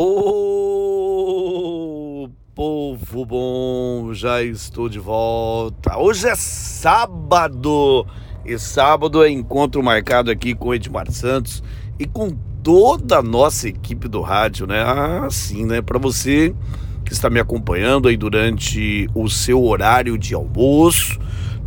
[0.00, 1.50] Ô
[2.54, 5.98] povo bom, já estou de volta.
[5.98, 8.06] Hoje é sábado
[8.46, 11.64] e sábado é encontro marcado aqui com Edmar Santos
[11.98, 12.30] e com
[12.62, 14.84] toda a nossa equipe do rádio, né?
[15.26, 15.82] Assim, né?
[15.82, 16.54] Para você
[17.04, 21.18] que está me acompanhando aí durante o seu horário de almoço,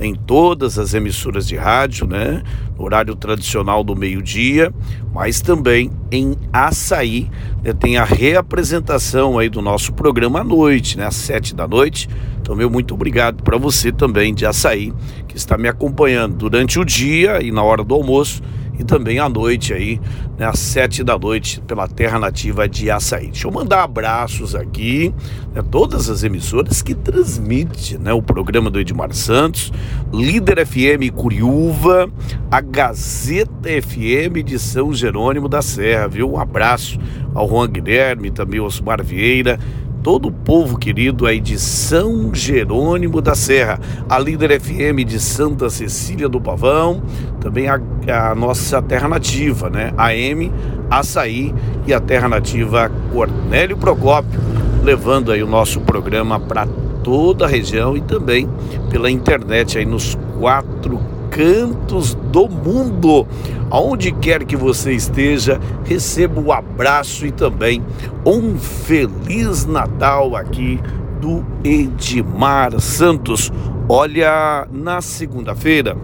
[0.00, 2.42] em todas as emissoras de rádio, né?
[2.76, 4.72] No horário tradicional do meio-dia,
[5.12, 7.28] mas também em Açaí.
[7.62, 7.72] Né?
[7.72, 11.06] Tem a reapresentação aí do nosso programa à noite, né?
[11.06, 12.08] Às sete da noite.
[12.40, 14.92] Então, meu muito obrigado para você também de Açaí,
[15.26, 18.42] que está me acompanhando durante o dia e na hora do almoço
[18.78, 20.00] e também à noite aí,
[20.38, 23.26] né, às sete da noite, pela Terra Nativa de Açaí.
[23.28, 25.12] Deixa eu mandar abraços aqui,
[25.54, 29.72] né, todas as emissoras que transmitem né, o programa do Edmar Santos,
[30.12, 32.10] Líder FM Curiúva,
[32.50, 36.32] a Gazeta FM de São Jerônimo da Serra, viu?
[36.32, 36.98] Um abraço
[37.34, 39.58] ao Juan Guilherme, também ao Osmar Vieira,
[40.08, 43.78] todo o povo querido aí de São Jerônimo da Serra,
[44.08, 47.02] a líder FM de Santa Cecília do Pavão,
[47.42, 47.78] também a,
[48.08, 49.92] a nossa terra nativa, né?
[49.98, 50.50] A M,
[50.90, 51.54] Açaí
[51.86, 54.40] e a terra nativa Cornélio Procópio,
[54.82, 56.66] levando aí o nosso programa para
[57.04, 58.48] toda a região e também
[58.88, 63.26] pela internet aí nos quatro cantos do mundo.
[63.70, 67.82] Aonde quer que você esteja, receba o um abraço e também
[68.24, 70.80] um feliz Natal aqui
[71.20, 73.52] do Edmar Santos.
[73.88, 75.96] Olha, na segunda-feira,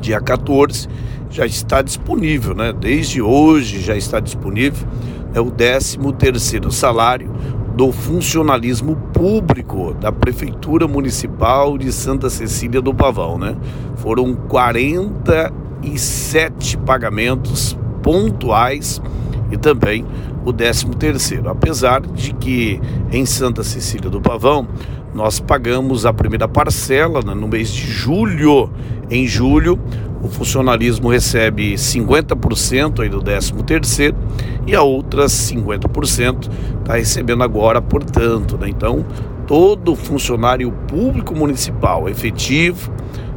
[0.00, 0.88] dia 14,
[1.30, 2.72] já está disponível, né?
[2.72, 4.86] Desde hoje já está disponível
[5.34, 7.30] é o 13 terceiro salário
[7.78, 13.56] do funcionalismo público da Prefeitura Municipal de Santa Cecília do Pavão, né?
[13.98, 19.00] Foram 47 pagamentos pontuais
[19.52, 20.04] e também
[20.44, 22.80] o 13 terceiro, apesar de que
[23.12, 24.66] em Santa Cecília do Pavão
[25.14, 28.72] nós pagamos a primeira parcela né, no mês de julho.
[29.08, 29.78] Em julho,
[30.22, 34.16] o funcionalismo recebe 50% aí do 13 terceiro
[34.66, 38.58] e a outra 50% está recebendo agora, portanto.
[38.58, 38.68] Né?
[38.68, 39.04] Então,
[39.46, 42.92] todo funcionário público municipal efetivo,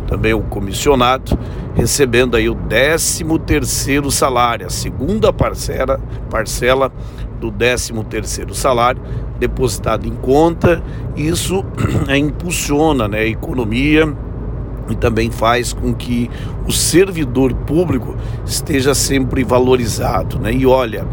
[0.07, 1.37] também o comissionado,
[1.75, 5.99] recebendo aí o 13 terceiro salário, a segunda parcela,
[6.29, 6.91] parcela
[7.39, 9.01] do 13 terceiro salário
[9.39, 10.83] depositado em conta.
[11.15, 11.63] Isso
[12.17, 14.13] impulsiona né, a economia
[14.89, 16.29] e também faz com que
[16.67, 18.15] o servidor público
[18.45, 20.39] esteja sempre valorizado.
[20.39, 20.53] Né?
[20.53, 21.05] E olha,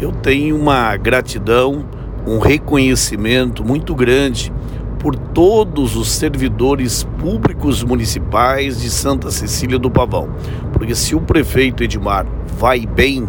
[0.00, 1.84] eu tenho uma gratidão,
[2.26, 4.52] um reconhecimento muito grande
[4.98, 10.30] por todos os servidores públicos municipais de Santa Cecília do Pavão.
[10.72, 12.26] Porque se o prefeito Edmar
[12.58, 13.28] vai bem,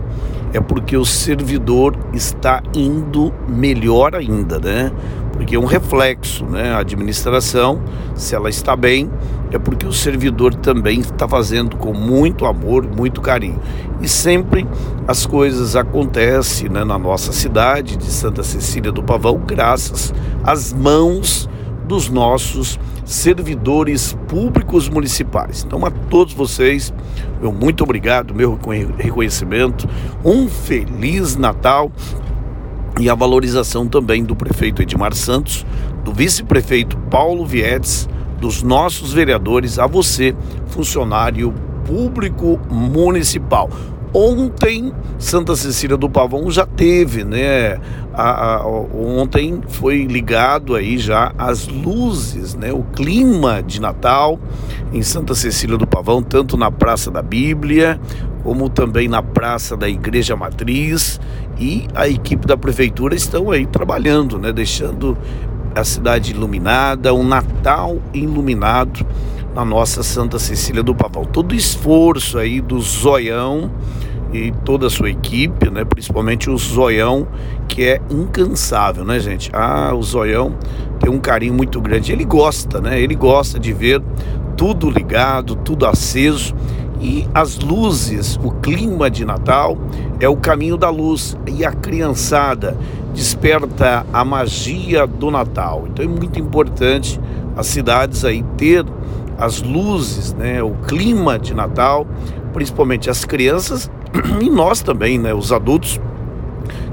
[0.54, 4.90] é porque o servidor está indo melhor ainda, né?
[5.36, 6.72] Porque é um reflexo, né?
[6.74, 7.82] A administração,
[8.16, 9.10] se ela está bem,
[9.52, 13.60] é porque o servidor também está fazendo com muito amor, muito carinho.
[14.02, 14.68] E sempre
[15.08, 20.14] as coisas acontecem né, na nossa cidade de Santa Cecília do Pavão, graças
[20.44, 21.50] às mãos
[21.88, 25.64] dos nossos servidores públicos municipais.
[25.64, 26.94] Então, a todos vocês,
[27.40, 28.60] meu muito obrigado, meu
[28.98, 29.88] reconhecimento,
[30.24, 31.92] um feliz Natal
[33.00, 35.66] e a valorização também do prefeito Edmar Santos,
[36.04, 38.08] do vice-prefeito Paulo Vietes,
[38.40, 40.36] dos nossos vereadores, a você,
[40.68, 41.54] funcionário
[41.86, 43.70] público municipal.
[44.18, 47.78] Ontem, Santa Cecília do Pavão já teve, né?
[48.14, 52.72] A, a, ontem foi ligado aí já as luzes, né?
[52.72, 54.40] O clima de Natal
[54.94, 58.00] em Santa Cecília do Pavão, tanto na Praça da Bíblia,
[58.42, 61.20] como também na Praça da Igreja Matriz.
[61.60, 64.54] E a equipe da prefeitura estão aí trabalhando, né?
[64.54, 65.18] Deixando
[65.76, 69.06] a cidade iluminada, um Natal iluminado
[69.56, 71.24] na nossa Santa Cecília do Pavão.
[71.24, 73.72] Todo o esforço aí do Zoião
[74.34, 75.86] e toda a sua equipe, né?
[75.86, 77.26] Principalmente o Zoião,
[77.68, 79.50] que é incansável, né, gente?
[79.54, 80.56] Ah, o Zoião
[81.00, 82.12] tem um carinho muito grande.
[82.12, 83.00] Ele gosta, né?
[83.00, 84.02] Ele gosta de ver
[84.58, 86.54] tudo ligado, tudo aceso
[87.00, 89.78] e as luzes, o clima de Natal
[90.20, 92.78] é o caminho da luz e a criançada
[93.14, 95.86] desperta a magia do Natal.
[95.88, 97.20] Então é muito importante
[97.56, 98.86] as cidades aí ter
[99.38, 102.08] as luzes, né, o clima de Natal,
[102.54, 103.90] principalmente as crianças
[104.42, 106.00] e nós também, né, os adultos,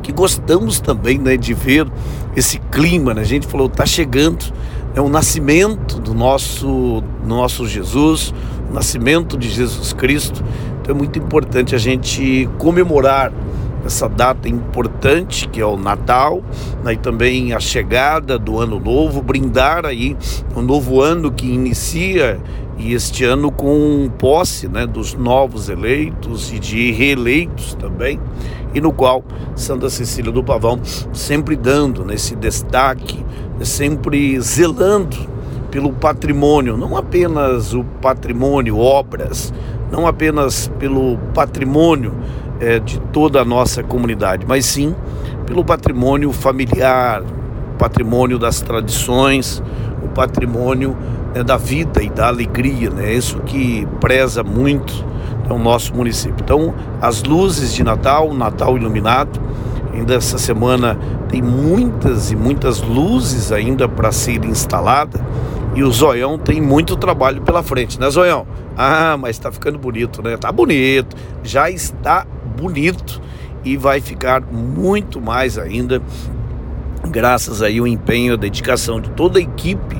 [0.02, 1.86] que gostamos também né, de ver
[2.36, 3.14] esse clima.
[3.14, 3.22] Né?
[3.22, 4.52] A gente falou, está chegando
[4.94, 8.34] é o nascimento do nosso, nosso Jesus,
[8.70, 10.44] o nascimento de Jesus Cristo.
[10.80, 13.32] Então é muito importante a gente comemorar
[13.84, 16.43] essa data importante que é o Natal,
[16.84, 20.17] né, e também a chegada do Ano Novo, brindar aí
[20.56, 22.40] um novo ano que inicia
[22.79, 28.19] e este ano com posse né, dos novos eleitos e de reeleitos também,
[28.75, 29.25] e no qual
[29.55, 30.81] Santa Cecília do Pavão
[31.12, 33.19] sempre dando nesse destaque,
[33.58, 35.17] né, sempre zelando
[35.70, 39.52] pelo patrimônio, não apenas o patrimônio, obras,
[39.90, 42.14] não apenas pelo patrimônio
[42.62, 44.94] é, de toda a nossa comunidade, mas sim
[45.44, 47.23] pelo patrimônio familiar,
[47.76, 49.61] patrimônio das tradições,
[50.03, 50.97] o patrimônio
[51.35, 53.11] né, da vida e da alegria, né?
[53.11, 54.94] É isso que preza muito
[55.44, 56.37] né, o nosso município.
[56.41, 59.41] Então, as luzes de Natal, Natal iluminado,
[59.93, 60.97] ainda essa semana
[61.29, 65.20] tem muitas e muitas luzes ainda para ser instalada
[65.75, 68.47] e o Zoião tem muito trabalho pela frente, né, Zoião?
[68.76, 70.37] Ah, mas está ficando bonito, né?
[70.37, 73.20] Tá bonito, já está bonito
[73.64, 76.02] e vai ficar muito mais ainda
[77.10, 79.96] graças aí ao empenho, a dedicação de toda a equipe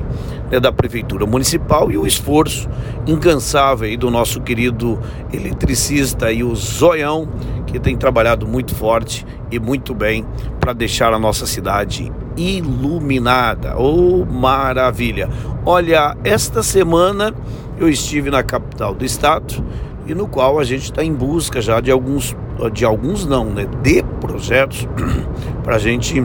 [0.49, 2.69] né, da Prefeitura Municipal e o esforço
[3.05, 4.99] incansável aí do nosso querido
[5.31, 7.27] eletricista e o Zoião,
[7.67, 10.25] que tem trabalhado muito forte e muito bem
[10.59, 13.75] para deixar a nossa cidade iluminada.
[13.77, 15.29] Oh, maravilha!
[15.65, 17.33] Olha, esta semana
[17.77, 19.63] eu estive na capital do estado
[20.05, 22.35] e no qual a gente está em busca já de alguns,
[22.71, 24.87] de alguns não, né, de projetos
[25.63, 26.23] para a gente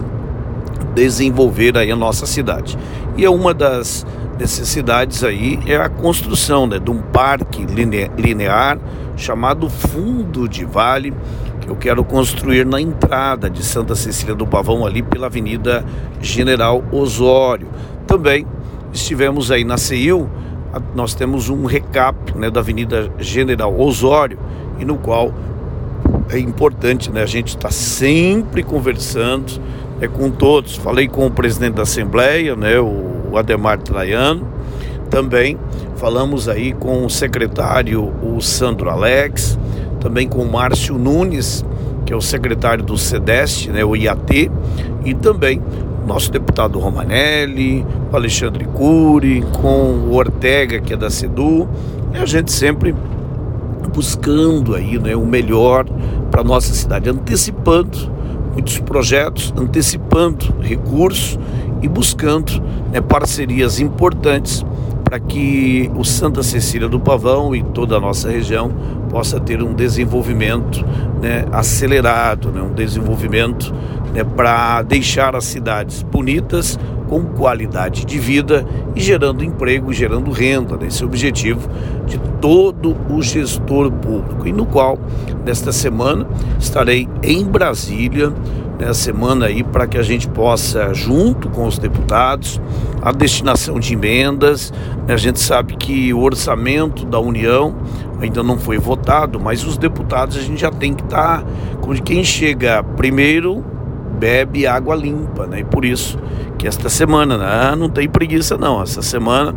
[0.94, 2.78] desenvolver aí a nossa cidade.
[3.16, 4.06] E é uma das
[4.38, 8.78] necessidades aí é a construção né, de um parque linear
[9.16, 11.12] chamado Fundo de Vale,
[11.60, 15.84] que eu quero construir na entrada de Santa Cecília do Pavão, ali pela Avenida
[16.20, 17.69] General Osório.
[18.06, 18.46] Também
[18.92, 20.30] estivemos aí na CEIU,
[20.94, 24.38] nós temos um recap né, da Avenida General Osório,
[24.78, 25.34] e no qual
[26.31, 29.60] é importante né, a gente estar tá sempre conversando
[30.00, 30.76] é com todos.
[30.76, 34.46] Falei com o presidente da Assembleia, né, o Ademar Traiano.
[35.10, 35.58] Também
[35.96, 39.58] falamos aí com o secretário, o Sandro Alex.
[40.00, 41.64] Também com o Márcio Nunes,
[42.06, 44.50] que é o secretário do SEDEST, né, o IAT.
[45.04, 45.61] E também
[46.06, 51.69] nosso deputado Romanelli, o Alexandre Cury, com o Ortega, que é da SEDU.
[52.14, 52.94] E a gente sempre
[53.98, 55.84] buscando aí né, o melhor
[56.30, 57.98] para nossa cidade, antecipando
[58.52, 61.36] muitos projetos, antecipando recursos
[61.82, 62.62] e buscando
[62.92, 64.64] né, parcerias importantes
[65.02, 68.70] para que o Santa Cecília do Pavão e toda a nossa região
[69.10, 70.84] possa ter um desenvolvimento
[71.20, 73.74] né, acelerado, né, um desenvolvimento
[74.14, 76.78] né, para deixar as cidades bonitas,
[77.08, 81.69] com qualidade de vida e gerando emprego, gerando renda, nesse objetivo
[82.06, 84.46] de todo o gestor público.
[84.46, 84.99] E no qual,
[85.44, 86.26] nesta semana,
[86.58, 88.32] estarei em Brasília,
[88.78, 92.60] né, semana aí para que a gente possa, junto com os deputados,
[93.02, 94.72] a destinação de emendas.
[95.06, 97.75] Né, a gente sabe que o orçamento da União
[98.20, 101.46] ainda não foi votado, mas os deputados a gente já tem que estar tá,
[101.81, 103.64] com quem chega primeiro
[104.18, 105.60] bebe água limpa, né?
[105.60, 106.18] E por isso
[106.58, 107.76] que esta semana, né?
[107.76, 109.54] não tem preguiça não, essa semana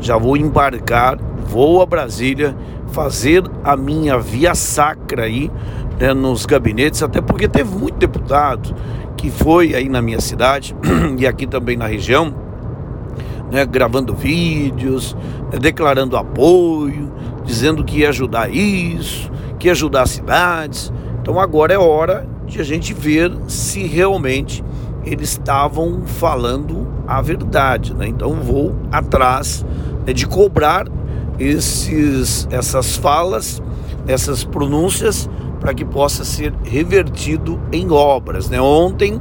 [0.00, 2.56] já vou embarcar, vou a Brasília
[2.90, 5.50] fazer a minha via sacra aí
[6.00, 8.74] né, nos gabinetes, até porque teve muito deputado
[9.16, 10.74] que foi aí na minha cidade
[11.18, 12.32] e aqui também na região,
[13.50, 15.16] né, gravando vídeos,
[15.52, 17.12] né, declarando apoio,
[17.44, 20.92] dizendo que ia ajudar isso, que ia ajudar as cidades.
[21.20, 24.64] Então agora é hora de a gente ver se realmente
[25.04, 28.08] eles estavam falando a verdade, né?
[28.08, 29.64] Então vou atrás
[30.06, 30.86] né, de cobrar
[31.38, 33.62] esses, essas falas,
[34.06, 35.28] essas pronúncias
[35.60, 38.48] para que possa ser revertido em obras.
[38.48, 38.60] Né?
[38.60, 39.20] Ontem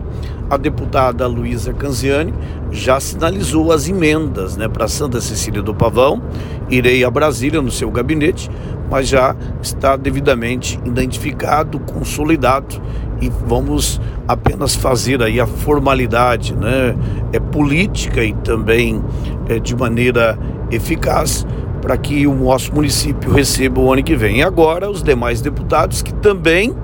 [0.50, 2.34] a deputada Luísa Canziani
[2.72, 6.22] já sinalizou as emendas né, para Santa Cecília do Pavão.
[6.70, 8.50] Irei a Brasília no seu gabinete,
[8.90, 12.82] mas já está devidamente identificado, consolidado
[13.22, 16.96] e vamos apenas fazer aí a formalidade, né?
[17.34, 19.04] É política e também
[19.50, 20.38] é, de maneira
[20.70, 21.46] eficaz
[21.82, 24.40] para que o nosso município receba o ano que vem.
[24.40, 26.76] E agora os demais deputados que também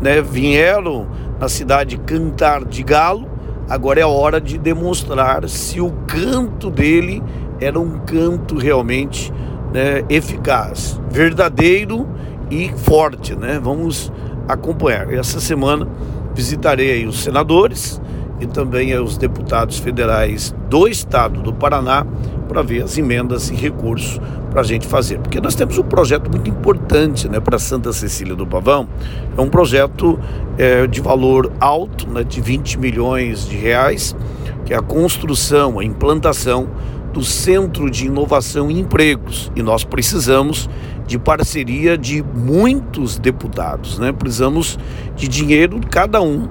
[0.00, 1.06] né, vieram
[1.40, 3.26] na cidade cantar de galo,
[3.68, 7.22] agora é hora de demonstrar se o canto dele
[7.58, 9.32] era um canto realmente
[9.72, 12.06] né, eficaz, verdadeiro
[12.50, 13.58] e forte, né?
[13.62, 14.12] Vamos
[14.46, 15.12] acompanhar.
[15.14, 15.88] Essa semana
[16.34, 18.00] visitarei os senadores
[18.40, 22.06] e também aos deputados federais do estado do Paraná
[22.48, 24.20] para ver as emendas e recursos
[24.50, 25.18] para a gente fazer.
[25.20, 28.88] Porque nós temos um projeto muito importante né, para Santa Cecília do Pavão.
[29.36, 30.18] É um projeto
[30.58, 34.16] é, de valor alto, né, de 20 milhões de reais,
[34.64, 36.68] que é a construção, a implantação
[37.12, 39.50] do Centro de Inovação e Empregos.
[39.54, 40.68] E nós precisamos
[41.06, 44.12] de parceria de muitos deputados, né?
[44.12, 44.78] Precisamos
[45.16, 46.48] de dinheiro cada um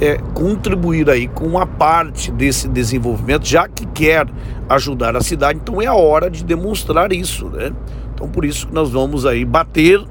[0.00, 4.26] é, contribuir aí com uma parte desse desenvolvimento, já que quer
[4.68, 7.70] ajudar a cidade, então é a hora de demonstrar isso, né?
[8.14, 10.02] Então por isso que nós vamos aí bater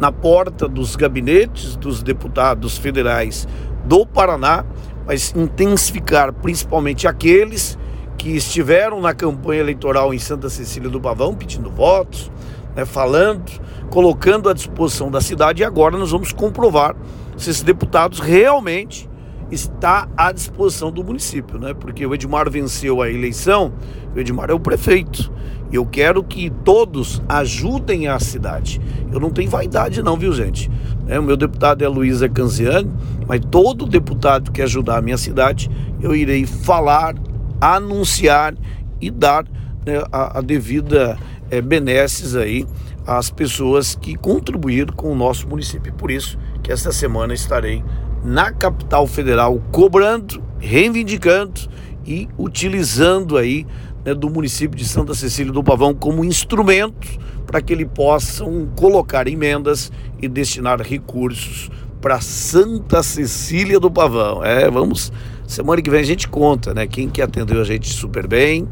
[0.00, 3.46] na porta dos gabinetes dos deputados federais
[3.84, 4.64] do Paraná,
[5.06, 7.78] mas intensificar principalmente aqueles
[8.16, 12.30] que estiveram na campanha eleitoral em Santa Cecília do Pavão pedindo votos,
[12.74, 13.50] né, falando,
[13.90, 16.96] colocando à disposição da cidade e agora nós vamos comprovar
[17.36, 19.08] se esses deputados realmente
[19.50, 21.74] está à disposição do município, né?
[21.74, 23.72] Porque o Edmar venceu a eleição,
[24.14, 25.32] o Edmar é o prefeito.
[25.70, 28.80] Eu quero que todos ajudem a cidade.
[29.12, 30.70] Eu não tenho vaidade não, viu, gente?
[31.06, 32.90] É, o meu deputado é Luísa Canziani,
[33.26, 37.14] mas todo deputado que ajudar a minha cidade, eu irei falar,
[37.60, 38.54] anunciar
[39.00, 39.44] e dar
[39.86, 41.18] né, a, a, devida
[41.50, 42.66] é, benesses aí
[43.06, 45.92] às pessoas que contribuíram com o nosso município.
[45.94, 47.82] Por isso que esta semana estarei
[48.24, 51.60] na capital federal cobrando, reivindicando
[52.06, 53.66] e utilizando aí
[54.04, 59.26] né, do município de Santa Cecília do Pavão como instrumento para que ele possam colocar
[59.26, 61.70] emendas e destinar recursos
[62.00, 64.44] para Santa Cecília do Pavão.
[64.44, 65.12] É, vamos
[65.48, 66.86] Semana que vem a gente conta, né?
[66.86, 68.68] Quem que atendeu a gente super bem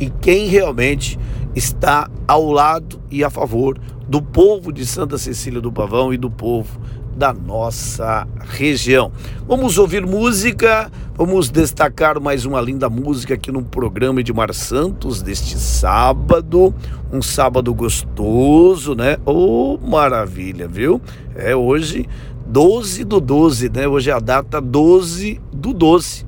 [0.00, 1.18] e quem realmente
[1.54, 6.30] está ao lado e a favor do povo de Santa Cecília do Pavão e do
[6.30, 6.80] povo
[7.16, 9.12] da nossa região.
[9.46, 15.22] Vamos ouvir música, vamos destacar mais uma linda música aqui no programa de Mar Santos
[15.22, 16.74] deste sábado,
[17.12, 19.16] um sábado gostoso, né?
[19.24, 21.00] Oh, maravilha, viu?
[21.36, 22.06] É hoje
[22.46, 23.86] 12 do 12, né?
[23.86, 26.26] Hoje é a data 12 do 12.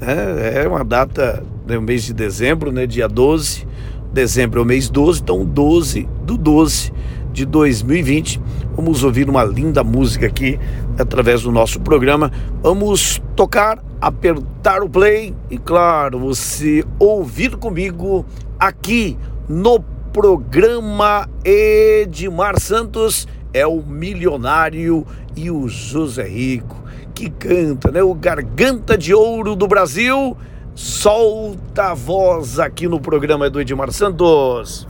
[0.00, 2.86] É, é uma data no né, mês de dezembro, né?
[2.86, 3.66] Dia 12.
[4.12, 6.92] Dezembro é o mês 12, então 12 do 12
[7.32, 8.40] de 2020.
[8.80, 10.58] Vamos ouvir uma linda música aqui
[10.98, 12.32] através do nosso programa.
[12.62, 18.24] Vamos tocar, apertar o play e, claro, você ouvir comigo
[18.58, 19.80] aqui no
[20.14, 25.06] programa Edmar Santos é o milionário
[25.36, 26.82] e o José Rico,
[27.14, 28.02] que canta, né?
[28.02, 30.34] O Garganta de Ouro do Brasil.
[30.74, 34.88] Solta a voz aqui no programa do Edmar Santos.